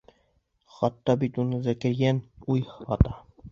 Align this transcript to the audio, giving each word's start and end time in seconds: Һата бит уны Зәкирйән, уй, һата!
Һата 0.77 1.15
бит 1.25 1.37
уны 1.45 1.61
Зәкирйән, 1.69 2.25
уй, 2.57 2.67
һата! 2.91 3.17